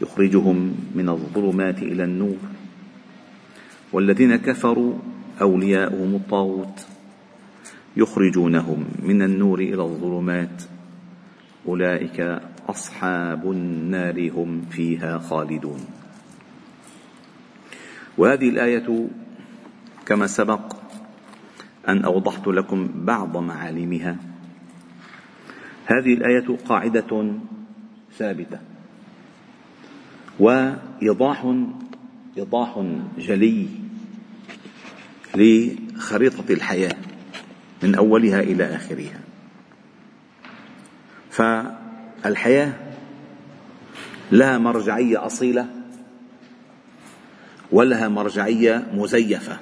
يخرجهم 0.00 0.74
من 0.94 1.08
الظلمات 1.08 1.82
إلى 1.82 2.04
النور. 2.04 2.38
والذين 3.92 4.36
كفروا 4.36 4.94
أولياؤهم 5.40 6.14
الطاغوت 6.14 6.86
يخرجونهم 7.96 8.84
من 9.02 9.22
النور 9.22 9.58
إلى 9.60 9.82
الظلمات. 9.82 10.62
أولئك 11.68 12.40
أصحاب 12.68 13.50
النار 13.50 14.30
هم 14.30 14.62
فيها 14.70 15.18
خالدون. 15.18 15.80
وهذه 18.18 18.48
الآية 18.48 19.08
كما 20.06 20.26
سبق 20.26 20.76
أن 21.88 22.04
أوضحت 22.04 22.48
لكم 22.48 22.88
بعض 22.94 23.36
معالمها. 23.36 24.16
هذه 25.86 26.14
الآية 26.14 26.56
قاعدة 26.68 27.32
ثابتة. 28.18 28.69
وإيضاح 30.40 31.54
إيضاح 32.38 32.84
جلي 33.18 33.68
لخريطة 35.34 36.44
الحياة 36.52 36.96
من 37.82 37.94
أولها 37.94 38.40
إلى 38.40 38.64
آخرها. 38.64 39.20
فالحياة 41.30 42.72
لها 44.32 44.58
مرجعية 44.58 45.26
أصيلة 45.26 45.66
ولها 47.72 48.08
مرجعية 48.08 48.90
مزيفة. 48.94 49.58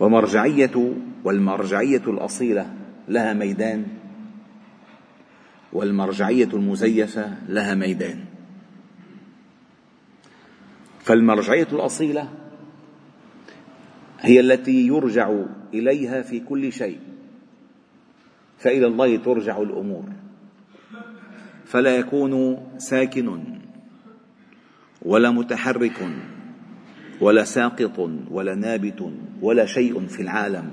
ومرجعية 0.00 0.94
والمرجعية 1.24 2.02
الأصيلة 2.06 2.74
لها 3.08 3.32
ميدان 3.32 3.86
والمرجعية 5.72 6.48
المزيفة 6.52 7.36
لها 7.48 7.74
ميدان. 7.74 8.31
فالمرجعية 11.02 11.68
الأصيلة 11.72 12.28
هي 14.20 14.40
التي 14.40 14.86
يرجع 14.86 15.34
إليها 15.74 16.22
في 16.22 16.40
كل 16.40 16.72
شيء 16.72 16.98
فإلى 18.58 18.86
الله 18.86 19.16
ترجع 19.16 19.62
الأمور. 19.62 20.04
فلا 21.64 21.96
يكون 21.96 22.56
ساكن 22.78 23.44
ولا 25.02 25.30
متحرك 25.30 26.08
ولا 27.20 27.44
ساقط 27.44 27.98
ولا 28.30 28.54
نابت 28.54 29.12
ولا 29.42 29.66
شيء 29.66 30.06
في 30.06 30.22
العالم 30.22 30.70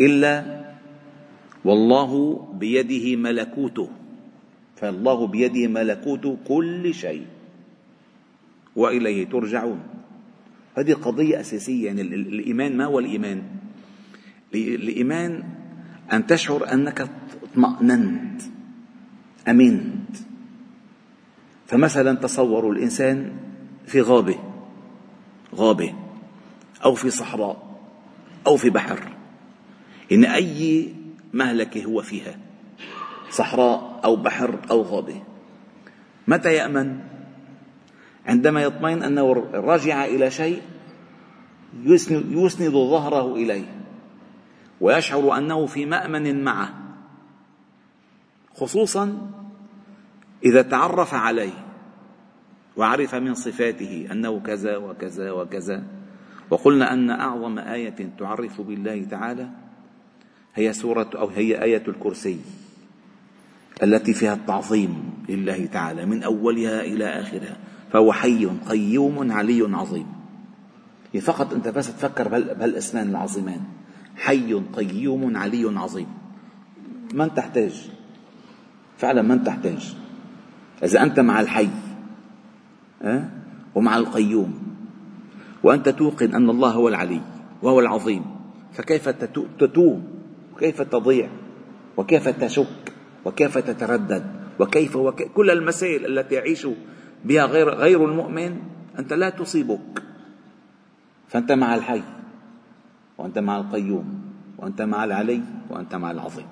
إلا 0.00 0.60
والله 1.64 2.36
بيده 2.52 3.16
ملكوته 3.16 3.88
فالله 4.76 5.26
بيده 5.26 5.68
ملكوت 5.68 6.38
كل 6.48 6.94
شيء. 6.94 7.26
وإليه 8.80 9.28
ترجعون. 9.28 9.80
هذه 10.78 10.92
قضية 10.92 11.40
أساسية 11.40 11.86
يعني 11.86 12.02
الإيمان 12.02 12.76
ما 12.76 12.84
هو 12.84 12.98
الإيمان؟ 12.98 13.42
الإيمان 14.54 15.44
أن 16.12 16.26
تشعر 16.26 16.72
أنك 16.72 17.08
اطمأننت 17.42 18.42
أمنت. 19.48 20.16
فمثلا 21.66 22.14
تصوروا 22.14 22.72
الإنسان 22.72 23.32
في 23.86 24.00
غابة 24.00 24.38
غابة 25.54 25.94
أو 26.84 26.94
في 26.94 27.10
صحراء 27.10 27.80
أو 28.46 28.56
في 28.56 28.70
بحر 28.70 29.00
إن 30.12 30.24
أي 30.24 30.88
مهلكة 31.32 31.84
هو 31.84 32.02
فيها 32.02 32.38
صحراء 33.30 34.00
أو 34.04 34.16
بحر 34.16 34.58
أو 34.70 34.82
غابة 34.82 35.22
متى 36.28 36.54
يأمن؟ 36.54 37.00
عندما 38.26 38.62
يطمئن 38.62 39.02
أنه 39.02 39.32
رجع 39.54 40.04
إلى 40.04 40.30
شيء 40.30 40.62
يسند 42.30 42.72
ظهره 42.72 43.34
إليه 43.34 43.64
ويشعر 44.80 45.38
أنه 45.38 45.66
في 45.66 45.86
مأمن 45.86 46.44
معه 46.44 46.74
خصوصا 48.54 49.30
إذا 50.44 50.62
تعرف 50.62 51.14
عليه 51.14 51.70
وعرف 52.76 53.14
من 53.14 53.34
صفاته 53.34 54.08
أنه 54.12 54.40
كذا 54.40 54.76
وكذا 54.76 55.30
وكذا. 55.30 55.82
وقلنا 56.50 56.92
أن 56.92 57.10
أعظم 57.10 57.58
آية 57.58 58.10
تعرف 58.18 58.60
بالله 58.60 59.04
تعالى 59.04 59.48
هي 60.54 60.72
سورة 60.72 61.10
أو 61.14 61.28
هي 61.28 61.62
آية 61.62 61.82
الكرسي 61.88 62.40
التي 63.82 64.14
فيها 64.14 64.34
التعظيم 64.34 65.12
لله 65.28 65.66
تعالى 65.66 66.06
من 66.06 66.22
أولها 66.22 66.80
إلى 66.80 67.04
آخرها. 67.04 67.56
فهو 67.92 68.12
حي 68.12 68.46
قيوم 68.46 69.32
علي 69.32 69.76
عظيم. 69.76 70.06
فقط 71.20 71.52
أنت 71.52 71.68
بس 71.68 71.96
تفكر 71.96 72.28
بهالاسمان 72.28 73.08
العظيمان. 73.08 73.60
حي 74.16 74.54
قيوم 74.54 75.36
علي 75.36 75.78
عظيم. 75.78 76.06
من 77.14 77.34
تحتاج. 77.34 77.90
فعلا 78.98 79.22
من 79.22 79.44
تحتاج. 79.44 79.94
إذا 80.84 81.02
أنت 81.02 81.20
مع 81.20 81.40
الحي 81.40 81.68
أه؟ 83.02 83.28
ومع 83.74 83.96
القيوم 83.96 84.58
وأنت 85.62 85.88
توقن 85.88 86.34
أن 86.34 86.50
الله 86.50 86.70
هو 86.70 86.88
العلي 86.88 87.20
وهو 87.62 87.80
العظيم 87.80 88.24
فكيف 88.72 89.08
تتوب 89.08 90.02
كيف 90.58 90.82
تضيع؟ 90.82 91.28
وكيف 91.96 92.28
تشك؟ 92.28 92.92
وكيف 93.24 93.58
تتردد؟ 93.58 94.24
وكيف, 94.60 94.96
وكيف 94.96 95.28
كل 95.28 95.50
المسائل 95.50 96.18
التي 96.18 96.34
يعيش 96.34 96.66
بها 97.24 97.44
غير 97.44 97.68
غير 97.68 98.04
المؤمن 98.04 98.60
أنت 98.98 99.12
لا 99.12 99.30
تصيبك. 99.30 100.02
فأنت 101.28 101.52
مع 101.52 101.74
الحي 101.74 102.02
وأنت 103.18 103.38
مع 103.38 103.56
القيوم 103.56 104.22
وأنت 104.58 104.82
مع 104.82 105.04
العلي 105.04 105.42
وأنت 105.70 105.94
مع 105.94 106.10
العظيم. 106.10 106.46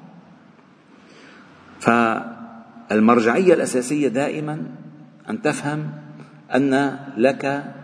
فالمرجعية 1.81 3.55
الأساسية 3.55 4.09
دائما 4.09 4.67
أن 5.31 5.43
تفهم 5.43 5.91
أن 6.55 6.99
لك 7.17 7.75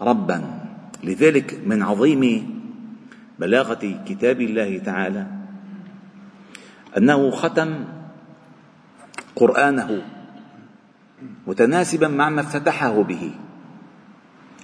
ربا. 0.00 0.60
لذلك 1.04 1.60
من 1.66 1.82
عظيم 1.82 2.54
بلاغة 3.38 4.02
كتاب 4.06 4.40
الله 4.40 4.78
تعالى 4.78 5.26
أنه 6.96 7.30
ختم 7.30 7.84
قرآنه 9.36 10.02
متناسبا 11.46 12.08
مع 12.08 12.28
ما 12.28 12.40
افتتحه 12.40 13.02
به. 13.02 13.30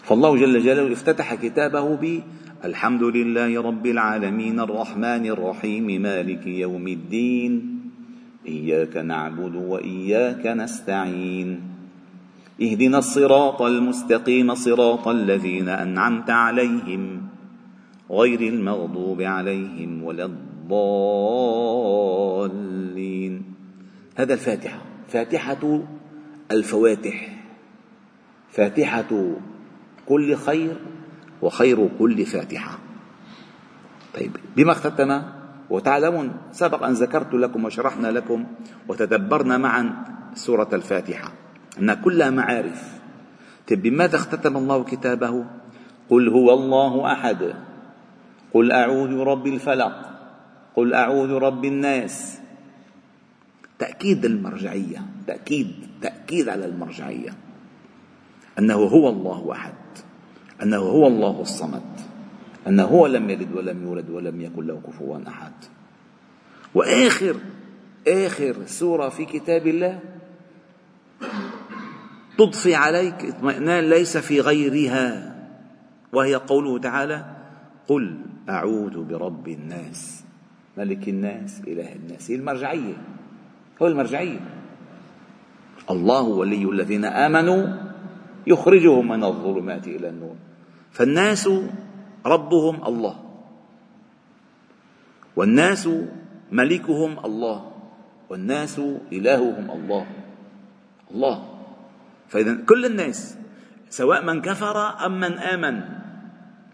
فالله 0.02 0.36
جل 0.36 0.60
جلاله 0.60 0.92
افتتح 0.92 1.34
كتابه 1.34 1.96
ب 1.96 2.20
الحمد 2.64 3.02
لله 3.02 3.62
رب 3.62 3.86
العالمين 3.86 4.60
الرحمن 4.60 5.26
الرحيم 5.26 6.02
مالك 6.02 6.46
يوم 6.46 6.88
الدين 6.88 7.80
إياك 8.46 8.96
نعبد 8.96 9.54
وإياك 9.54 10.46
نستعين. 10.46 11.60
اهدنا 12.62 12.98
الصراط 12.98 13.62
المستقيم 13.62 14.54
صراط 14.54 15.08
الذين 15.08 15.68
أنعمت 15.68 16.30
عليهم 16.30 17.22
غير 18.10 18.40
المغضوب 18.40 19.22
عليهم 19.22 20.02
ولا 20.02 20.24
الضالين. 20.24 21.82
هذا 24.16 24.34
الفاتحة. 24.34 24.78
فاتحة 25.08 25.82
الفواتح. 26.50 27.28
فاتحة 28.50 29.34
كل 30.06 30.36
خير 30.36 30.76
وخير 31.42 31.88
كل 31.98 32.26
فاتحة. 32.26 32.78
طيب 34.14 34.36
بما 34.56 34.72
اختتم 34.72 35.22
وتعلمون 35.70 36.32
سبق 36.52 36.82
أن 36.82 36.92
ذكرت 36.92 37.34
لكم 37.34 37.64
وشرحنا 37.64 38.08
لكم 38.08 38.44
وتدبرنا 38.88 39.58
معا 39.58 40.04
سورة 40.34 40.68
الفاتحة. 40.72 41.32
أنها 41.78 41.94
كلها 41.94 42.30
معارف. 42.30 42.98
طيب 43.68 43.82
بماذا 43.82 44.16
اختتم 44.16 44.56
الله 44.56 44.84
كتابه؟ 44.84 45.44
قل 46.10 46.28
هو 46.28 46.54
الله 46.54 47.12
أحد. 47.12 47.54
قل 48.54 48.72
أعوذ 48.72 49.16
برب 49.16 49.46
الفلق. 49.46 49.94
قل 50.76 50.94
أعوذ 50.94 51.32
رب 51.32 51.64
الناس. 51.64 52.40
تأكيد 53.78 54.24
المرجعية 54.24 55.06
تأكيد 55.26 55.72
تأكيد 56.02 56.48
على 56.48 56.64
المرجعية. 56.64 57.30
أنه 58.58 58.74
هو 58.74 59.08
الله 59.08 59.52
أحد 59.52 59.74
أنه 60.62 60.76
هو 60.76 61.06
الله 61.06 61.40
الصمد 61.40 62.00
أنه 62.66 62.84
هو 62.84 63.06
لم 63.06 63.30
يلد 63.30 63.52
ولم 63.52 63.82
يولد 63.82 64.10
ولم 64.10 64.40
يكن 64.40 64.66
له 64.66 64.80
كفوا 64.86 65.18
أحد. 65.28 65.52
وآخر 66.74 67.36
آخر 68.08 68.66
سورة 68.66 69.08
في 69.08 69.24
كتاب 69.24 69.66
الله 69.66 70.00
تضفي 72.38 72.74
عليك 72.74 73.24
اطمئنان 73.24 73.90
ليس 73.90 74.16
في 74.16 74.40
غيرها 74.40 75.36
وهي 76.12 76.34
قوله 76.34 76.78
تعالى 76.78 77.36
قل 77.88 78.18
أعوذ 78.48 79.04
برب 79.04 79.48
الناس 79.48 80.24
ملك 80.78 81.08
الناس 81.08 81.60
إله 81.66 81.92
الناس. 81.92 82.30
هي 82.30 82.36
المرجعية. 82.36 82.94
هو 83.82 83.86
المرجعية. 83.86 84.40
الله 85.90 86.22
ولي 86.22 86.64
الذين 86.64 87.04
آمنوا 87.04 87.62
يخرجهم 88.46 89.08
من 89.08 89.24
الظلمات 89.24 89.86
إلى 89.86 90.08
النور. 90.08 90.36
فالناس 90.92 91.48
ربهم 92.26 92.76
الله. 92.86 93.16
والناس 95.36 95.88
ملكهم 96.52 97.24
الله. 97.24 97.72
والناس 98.30 98.80
إلههم 99.12 99.70
الله. 99.70 100.06
الله. 101.14 101.36
فإذا 102.28 102.54
كل 102.66 102.84
الناس 102.86 103.38
سواء 103.90 104.24
من 104.24 104.42
كفر 104.42 105.06
أم 105.06 105.20
من 105.20 105.38
آمن 105.38 105.76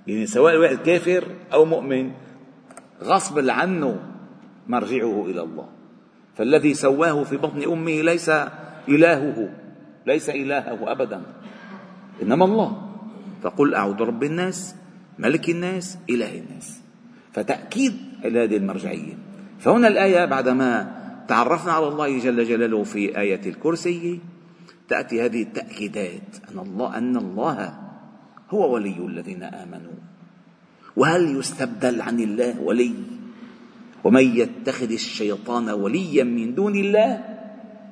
يعني 0.06 0.26
سواء 0.26 0.54
الواحد 0.54 0.76
كافر 0.76 1.24
أو 1.52 1.64
مؤمن 1.64 2.12
غصب 3.02 3.36
عنه 3.50 3.98
مرجعه 4.68 5.26
إلى 5.26 5.42
الله. 5.42 5.68
فالذي 6.36 6.74
سواه 6.74 7.24
في 7.24 7.36
بطن 7.36 7.62
أمه 7.62 8.02
ليس 8.02 8.30
إلهه 8.88 9.48
ليس 10.06 10.30
إلهه 10.30 10.92
أبدا. 10.92 11.22
إنما 12.22 12.44
الله. 12.44 12.88
فقل 13.42 13.74
أعوذ 13.74 13.94
برب 13.94 14.22
الناس 14.24 14.74
ملك 15.18 15.50
الناس 15.50 15.98
إله 16.10 16.38
الناس. 16.38 16.80
فتأكيد 17.32 17.96
هذه 18.24 18.56
المرجعية. 18.56 19.14
فهنا 19.58 19.88
الآية 19.88 20.24
بعدما 20.24 20.96
تعرفنا 21.28 21.72
على 21.72 21.88
الله 21.88 22.18
جل 22.18 22.44
جلاله 22.44 22.84
في 22.84 23.18
آية 23.18 23.40
الكرسي 23.46 24.20
تأتي 24.88 25.24
هذه 25.24 25.42
التأكيدات. 25.42 26.50
أن 26.52 26.58
الله 26.58 26.98
أن 26.98 27.16
الله 27.16 27.78
هو 28.50 28.74
ولي 28.74 28.96
الذين 29.06 29.42
آمنوا. 29.42 29.98
وهل 30.96 31.36
يستبدل 31.36 32.02
عن 32.02 32.20
الله 32.20 32.60
ولي؟ 32.60 32.94
ومن 34.04 34.36
يتخذ 34.36 34.92
الشيطان 34.92 35.70
وليا 35.70 36.24
من 36.24 36.54
دون 36.54 36.74
الله 36.74 37.24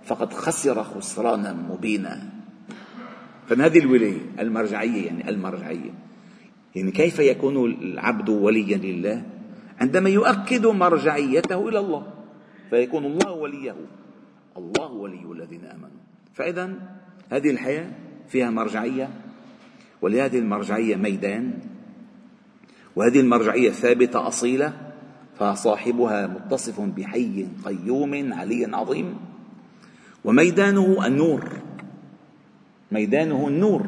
فقد 0.04 0.32
خسر 0.32 0.82
خسرانا 0.82 1.52
مبينا. 1.52 2.28
فمن 3.48 3.60
هذه 3.60 3.78
الولاية 3.78 4.20
المرجعية 4.38 5.06
يعني 5.06 5.28
المرجعية 5.28 5.94
يعني 6.76 6.90
كيف 6.90 7.18
يكون 7.18 7.64
العبد 7.64 8.28
وليا 8.28 8.76
لله؟ 8.76 9.22
عندما 9.80 10.10
يؤكد 10.10 10.66
مرجعيته 10.66 11.68
إلى 11.68 11.78
الله 11.78 12.06
فيكون 12.70 13.04
الله 13.04 13.32
وليه. 13.32 13.76
الله 14.56 14.92
ولي 14.92 15.32
الذين 15.32 15.64
آمنوا. 15.64 16.00
فإذا 16.34 16.74
هذه 17.32 17.50
الحياة 17.50 17.90
فيها 18.28 18.50
مرجعية 18.50 19.10
ولهذه 20.02 20.38
المرجعية 20.38 20.96
ميدان 20.96 21.58
وهذه 22.96 23.20
المرجعية 23.20 23.70
ثابتة 23.70 24.28
أصيلة 24.28 24.89
فصاحبها 25.40 26.26
متصف 26.26 26.80
بحي 26.80 27.46
قيوم 27.64 28.32
علي 28.32 28.76
عظيم. 28.76 29.14
وميدانه 30.24 31.06
النور 31.06 31.44
ميدانه 32.92 33.48
النور. 33.48 33.86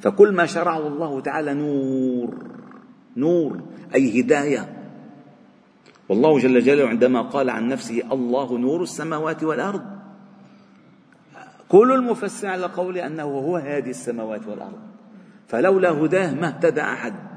فكل 0.00 0.32
ما 0.32 0.46
شرعه 0.46 0.86
الله 0.86 1.20
تعالى 1.20 1.54
نور 1.54 2.34
نور 3.16 3.60
أي 3.94 4.20
هداية. 4.20 4.76
والله 6.08 6.38
جل 6.38 6.60
جلاله 6.60 6.88
عندما 6.88 7.22
قال 7.22 7.50
عن 7.50 7.68
نفسه 7.68 8.02
الله 8.12 8.58
نور 8.58 8.82
السماوات 8.82 9.44
والأرض. 9.44 9.82
كل 11.68 11.92
المفسر 11.92 12.46
على 12.48 12.66
قول 12.66 12.98
أنه 12.98 13.22
هو 13.22 13.56
هادي 13.56 13.90
السماوات 13.90 14.46
والأرض. 14.46 14.80
فلولا 15.48 15.90
هداه 15.90 16.34
ما 16.34 16.48
اهتدى 16.48 16.80
أحد. 16.80 17.29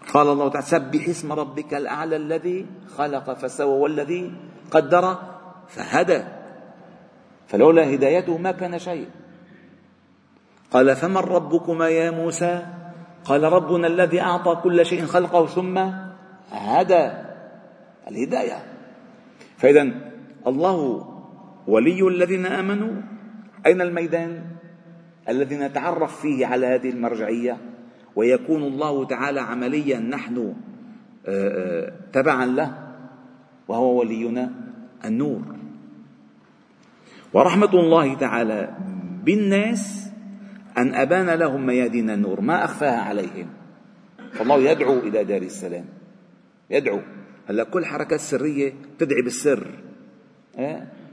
قال 0.00 0.28
الله 0.28 0.48
تعالى 0.48 0.66
سبح 0.66 1.08
اسم 1.08 1.32
ربك 1.32 1.74
الأعلى 1.74 2.16
الذي 2.16 2.66
خلق 2.96 3.32
فسوى 3.32 3.78
والذي 3.78 4.32
قدر 4.70 5.18
فهدى. 5.68 6.22
فلولا 7.46 7.94
هدايته 7.94 8.38
ما 8.38 8.52
كان 8.52 8.78
شيء. 8.78 9.08
قال 10.70 10.96
فمن 10.96 11.16
ربكما 11.16 11.88
يا 11.88 12.10
موسى؟ 12.10 12.66
قال 13.24 13.42
ربنا 13.42 13.86
الذي 13.86 14.20
أعطى 14.20 14.60
كل 14.62 14.86
شيء 14.86 15.04
خلقه 15.04 15.46
ثم 15.46 15.78
هدى. 16.52 17.10
الهداية. 18.08 18.58
فإذا 19.56 19.90
الله 20.46 21.06
ولي 21.66 22.08
الذين 22.08 22.46
آمنوا. 22.46 23.02
أين 23.66 23.80
الميدان 23.80 24.44
الذي 25.28 25.56
نتعرف 25.56 26.20
فيه 26.20 26.46
على 26.46 26.66
هذه 26.66 26.90
المرجعية؟ 26.90 27.56
ويكون 28.16 28.62
الله 28.62 29.04
تعالى 29.04 29.40
عمليا 29.40 29.98
نحن 29.98 30.54
آه، 31.26 31.48
آه، 31.48 31.92
تبعا 32.12 32.46
له 32.46 32.90
وهو 33.68 34.00
ولينا 34.00 34.50
النور. 35.04 35.42
ورحمة 37.32 37.74
الله 37.74 38.14
تعالى 38.14 38.76
بالناس 39.24 40.10
أن 40.78 40.94
أبان 40.94 41.30
لهم 41.30 41.66
ميادين 41.66 42.10
النور 42.10 42.40
ما 42.40 42.64
أخفاها 42.64 43.00
عليهم. 43.00 43.48
فالله 44.32 44.58
يدعو 44.58 44.98
إلى 44.98 45.24
دار 45.24 45.42
السلام 45.42 45.84
يدعو. 46.70 47.00
هلأ 47.48 47.64
كل 47.64 47.84
حركات 47.84 48.20
سرية 48.20 48.72
تدعي 48.98 49.22
بالسر؟ 49.22 49.66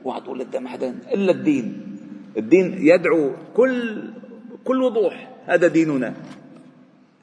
اوعى 0.05 0.21
تقول 0.21 0.43
قدام 0.43 0.67
حدا 0.67 0.95
إلا 1.13 1.31
الدين. 1.31 1.97
الدين 2.37 2.77
يدعو 2.77 3.31
كل 3.53 4.03
كل 4.63 4.81
وضوح 4.83 5.29
هذا 5.45 5.67
ديننا. 5.67 6.13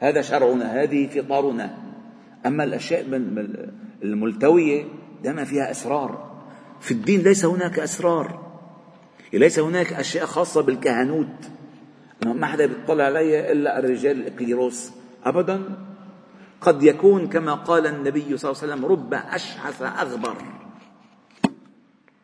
هذا 0.04 0.22
شرعنا 0.22 0.82
هذه 0.82 1.06
فطارنا. 1.06 1.78
أما 2.46 2.64
الأشياء 2.64 3.06
الملتوية 4.02 4.84
دائما 5.22 5.44
فيها 5.44 5.70
أسرار. 5.70 6.40
في 6.80 6.90
الدين 6.90 7.20
ليس 7.20 7.44
هناك 7.44 7.78
أسرار. 7.78 8.44
ليس 9.32 9.58
هناك 9.58 9.92
أشياء 9.92 10.26
خاصة 10.26 10.62
بالكهنوت. 10.62 11.50
ما 12.26 12.46
حدا 12.46 12.66
بيطلع 12.66 13.04
علي 13.04 13.52
إلا 13.52 13.78
الرجال 13.78 14.26
الكليروس 14.26 14.92
ابدا. 15.24 15.62
قد 16.60 16.82
يكون 16.82 17.28
كما 17.28 17.54
قال 17.54 17.86
النبي 17.86 18.36
صلى 18.36 18.50
الله 18.50 18.62
عليه 18.62 18.72
وسلم 18.72 18.84
رب 18.86 19.14
أشعث 19.14 19.82
أغبر. 19.82 20.36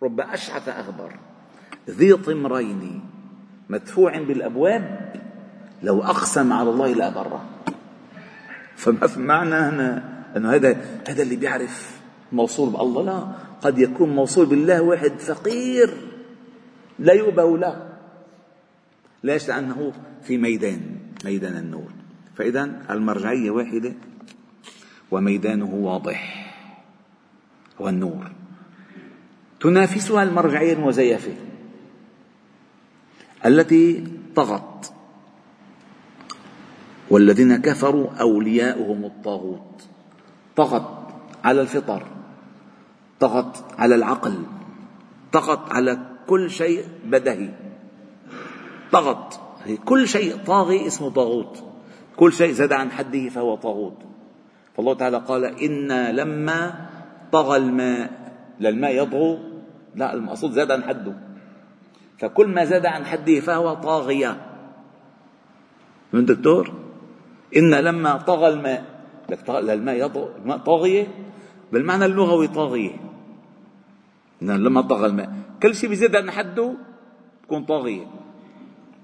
رب 0.03 0.21
أشعث 0.21 0.69
أغبر. 0.69 1.13
ذي 1.91 2.15
طمرين. 2.15 3.01
مدفوع 3.69 4.19
بالأبواب. 4.19 5.13
لو 5.83 6.03
أقسم 6.03 6.53
على 6.53 6.71
الله 6.71 6.95
لأبره. 6.95 7.45
فما 8.81 9.07
في 9.07 9.21
معنى 9.21 9.55
هنا 9.55 10.21
أنه 10.37 10.55
هذا 10.55 11.01
هذا 11.09 11.23
اللي 11.23 11.37
بيعرف 11.37 12.01
موصول 12.33 12.71
بالله؟ 12.71 13.03
لا. 13.03 13.33
قد 13.63 13.79
يكون 13.79 14.11
موصول 14.11 14.47
بالله 14.47 14.83
واحد 14.83 15.19
فقير 15.19 15.91
لا 16.99 17.13
يؤبه 17.13 17.59
له. 17.59 17.89
ليش 19.25 19.49
لأنه 19.49 19.93
في 20.23 20.39
ميدان 20.39 20.81
ميدان 21.25 21.57
النور. 21.57 21.93
فإذا 22.37 22.83
المرجعية 22.91 23.51
واحدة 23.51 23.93
وميدانه 25.11 25.75
واضح 25.75 26.53
هو 27.81 27.89
النور. 27.89 28.33
تنافسها 29.61 30.23
المرجعية 30.23 30.73
المزيفة 30.73 31.33
التي 33.47 34.05
طغت. 34.37 34.70
والذين 37.11 37.57
كفروا 37.57 38.11
أولياؤهم 38.21 39.05
الطاغوت. 39.05 39.85
طغت 40.57 40.89
على 41.45 41.61
الفطر 41.61 42.03
طغت 43.21 43.65
على 43.79 43.95
العقل 43.95 44.35
طغت 45.33 45.73
على 45.73 45.99
كل 46.27 46.51
شيء 46.51 46.85
بدهي. 47.05 47.51
طغت 48.93 49.41
كل 49.85 50.09
شيء 50.09 50.37
طاغي 50.47 50.87
اسمه 50.87 51.11
طاغوت. 51.11 51.65
كل 52.17 52.33
شيء 52.33 52.53
زاد 52.53 52.73
عن 52.73 52.91
حده 52.91 53.29
فهو 53.29 53.55
طاغوت. 53.55 53.99
فالله 54.77 54.95
تعالى 54.95 55.19
قال 55.19 55.45
إنا 55.45 56.13
لما 56.13 56.89
طغى 57.33 57.57
الماء 57.57 58.11
للماء 58.61 59.03
يطغو 59.03 59.39
لا 59.95 60.15
المقصود 60.15 60.53
زاد 60.53 60.71
عن 60.71 60.83
حده. 60.83 61.15
فكل 62.19 62.47
ما 62.47 62.65
زاد 62.65 62.87
عن 62.87 63.05
حده 63.05 63.41
فهو 63.41 63.75
طاغية. 63.75 64.37
من 66.13 66.25
دكتور 66.25 66.90
إن 67.57 67.75
لما 67.75 68.17
طغى 68.17 68.49
الماء 68.49 68.85
لك 69.31 69.39
يطغى 69.89 70.29
الماء 70.43 70.59
طاغية 70.59 71.07
بالمعنى 71.73 72.05
اللغوي 72.05 72.49
طاغية. 72.49 72.97
لما 74.43 74.81
طغى 74.81 75.07
الماء 75.07 75.33
كل 75.63 75.75
شيء 75.75 75.89
بيزيد 75.89 76.17
عن 76.17 76.31
حده 76.31 76.75
تكون 77.43 77.65
طاغية. 77.65 78.07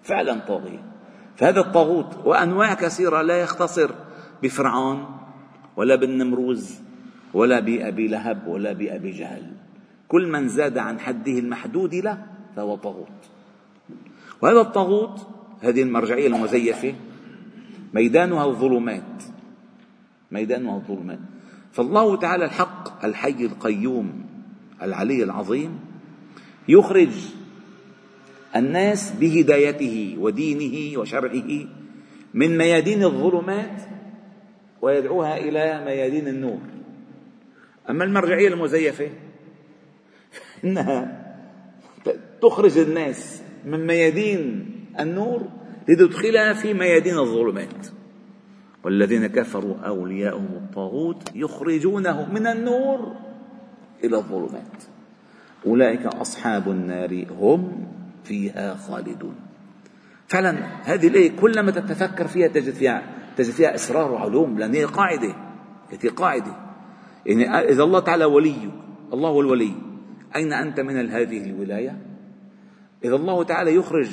فعلا 0.02 0.38
طاغية. 0.48 0.82
فهذا 1.36 1.60
الطاغوت 1.60 2.16
وأنواع 2.24 2.74
كثيرة 2.74 3.22
لا 3.22 3.40
يختصر 3.40 3.90
بفرعون 4.42 5.06
ولا 5.76 5.96
بالنمروز 5.96 6.80
ولا 7.34 7.60
بأبي 7.60 8.08
لهب 8.08 8.46
ولا 8.46 8.72
بأبي 8.72 9.10
جهل. 9.10 9.52
كل 10.08 10.26
من 10.26 10.48
زاد 10.48 10.78
عن 10.78 11.00
حده 11.00 11.32
المحدود 11.32 11.94
له 11.94 12.26
فهو 12.56 12.76
طاغوت. 12.76 13.08
وهذا 14.42 14.60
الطاغوت 14.60 15.26
هذه 15.62 15.82
المرجعية 15.82 16.26
المزيفة 16.26 16.94
ميدانها 17.96 18.46
الظلمات 18.46 19.22
ميدانها 20.30 20.76
الظلمات 20.76 21.18
فالله 21.72 22.16
تعالى 22.16 22.44
الحق 22.44 23.04
الحي 23.04 23.44
القيوم 23.44 24.24
العلي 24.82 25.22
العظيم 25.22 25.80
يخرج 26.68 27.10
الناس 28.56 29.12
بهدايته 29.20 30.16
ودينه 30.18 30.98
وشرعه 30.98 31.66
من 32.34 32.58
ميادين 32.58 33.04
الظلمات 33.04 33.82
ويدعوها 34.82 35.38
إلى 35.38 35.84
ميادين 35.84 36.28
النور. 36.28 36.60
أما 37.90 38.04
المرجعية 38.04 38.48
المزيفة 38.48 39.10
انها 40.64 41.22
تخرج 42.42 42.78
الناس 42.78 43.42
من 43.64 43.86
ميادين 43.86 44.70
النور 45.00 45.48
لتدخلها 45.88 46.52
في 46.52 46.74
ميادين 46.74 47.18
الظلمات. 47.18 47.86
والذين 48.84 49.26
كفروا 49.26 49.76
اولياءهم 49.76 50.48
الطاغوت 50.52 51.30
يخرجونه 51.34 52.32
من 52.32 52.46
النور 52.46 53.16
إلى 54.04 54.16
الظلمات. 54.16 54.84
أولئك 55.66 56.06
أصحاب 56.06 56.70
النار 56.70 57.26
هم 57.40 57.88
فيها 58.24 58.74
خالدون. 58.74 59.34
فعلا 60.28 60.50
هذه 60.82 61.08
الآية 61.08 61.36
كلما 61.36 61.70
تتفكر 61.70 62.26
فيها 62.26 62.48
تجد 62.48 62.72
فيها 62.74 63.02
تجد 63.36 63.50
فيها 63.50 63.74
اسرار 63.74 64.12
وعلوم 64.12 64.58
لأن 64.58 64.74
هي 64.74 64.84
قاعدة 64.84 65.34
هي 66.02 66.08
قاعدة. 66.08 66.56
يعني 67.26 67.70
إذا 67.70 67.82
الله 67.82 68.00
تعالى 68.00 68.24
ولي 68.24 68.70
الله 69.12 69.28
هو 69.28 69.40
الولي. 69.40 69.72
أين 70.36 70.52
أنت 70.52 70.80
من 70.80 71.10
هذه 71.10 71.50
الولاية؟ 71.50 71.98
إذا 73.04 73.14
الله 73.14 73.44
تعالى 73.44 73.74
يخرج 73.74 74.10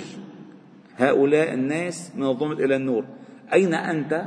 هؤلاء 0.97 1.53
الناس 1.53 2.12
من 2.15 2.23
الظلمة 2.23 2.53
إلى 2.53 2.75
النور. 2.75 3.05
أين 3.53 3.73
أنت 3.73 4.25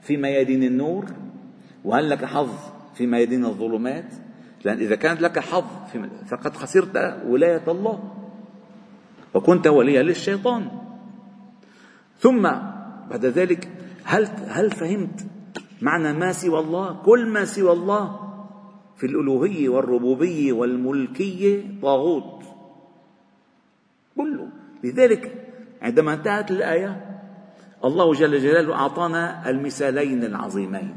في 0.00 0.16
ميادين 0.16 0.62
النور؟ 0.62 1.06
وهل 1.84 2.10
لك 2.10 2.24
حظ 2.24 2.50
في 2.94 3.06
ميادين 3.06 3.44
الظلمات؟ 3.44 4.12
لأن 4.64 4.78
إذا 4.78 4.96
كانت 4.96 5.20
لك 5.20 5.38
حظ 5.38 5.64
فقد 6.26 6.56
خسرت 6.56 7.22
ولاية 7.26 7.62
الله. 7.68 8.12
وكنت 9.34 9.66
وليا 9.66 10.02
للشيطان. 10.02 10.68
ثم 12.18 12.42
بعد 13.10 13.24
ذلك 13.24 13.68
هل 14.04 14.28
هل 14.46 14.70
فهمت 14.70 15.26
معنى 15.82 16.12
ما 16.12 16.32
سوى 16.32 16.58
الله؟ 16.58 17.02
كل 17.02 17.26
ما 17.26 17.44
سوى 17.44 17.72
الله 17.72 18.30
في 18.96 19.06
الألوهية 19.06 19.68
والربوبية 19.68 20.52
والملكية 20.52 21.80
طاغوت. 21.82 22.42
كله. 24.16 24.48
لذلك 24.84 25.39
عندما 25.82 26.14
انتهت 26.14 26.50
الآية 26.50 27.10
الله 27.84 28.12
جل 28.12 28.38
جلاله 28.38 28.74
أعطانا 28.74 29.50
المثالين 29.50 30.24
العظيمين. 30.24 30.94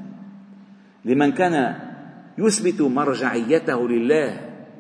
لمن 1.06 1.32
كان 1.32 1.76
يثبت 2.38 2.82
مرجعيته 2.82 3.90
لله 3.90 4.40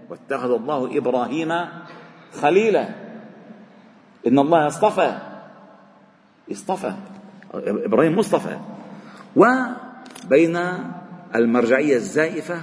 واتخذ 0.09 0.51
الله 0.51 0.97
إبراهيم 0.97 1.51
خليلا. 2.41 2.89
إن 4.27 4.39
الله 4.39 4.67
اصطفى. 4.67 5.17
اصطفى. 6.51 6.93
إبراهيم 7.53 8.17
مصطفى. 8.17 8.57
وبين 9.35 10.57
المرجعية 11.35 11.95
الزائفة 11.95 12.61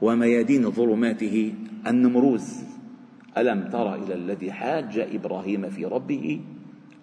وميادين 0.00 0.70
ظلماته 0.70 1.54
النمروز. 1.86 2.64
ألم 3.38 3.68
تر 3.72 3.94
إلى 3.94 4.14
الذي 4.14 4.52
حاج 4.52 4.98
إبراهيم 4.98 5.70
في 5.70 5.84
ربه؟ 5.84 6.40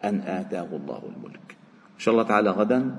أن 0.05 0.19
آتاه 0.19 0.67
الله 0.73 1.01
الملك. 1.15 1.47
إن 1.95 1.99
شاء 1.99 2.13
الله 2.13 2.23
تعالى 2.23 2.49
غدا 2.49 2.95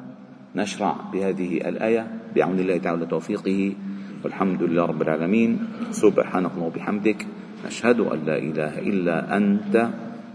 نشرع 0.56 0.96
بهذه 1.12 1.68
الآية 1.68 2.06
بعون 2.36 2.58
الله 2.58 2.78
تعالى 2.78 3.06
توفيقه 3.06 3.72
والحمد 4.24 4.62
لله 4.62 4.84
رب 4.86 5.02
العالمين. 5.02 5.58
سبحانك 5.90 6.50
اللهم 6.50 6.62
وبحمدك. 6.62 7.26
نشهد 7.66 8.00
أن 8.00 8.18
لا 8.26 8.36
إله 8.38 8.78
إلا 8.78 9.36
أنت. 9.36 9.90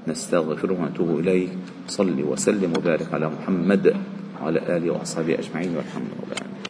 نستغفره 0.07 0.81
ونتوب 0.81 1.19
إليك. 1.19 1.49
صل 1.87 2.23
وسلم 2.23 2.71
وبارك 2.77 3.13
على 3.13 3.29
محمد 3.29 3.95
وعلى 4.41 4.59
آله 4.77 4.89
وأصحابه 4.91 5.33
أجمعين. 5.33 5.75
والحمد 5.75 6.11
لله. 6.23 6.44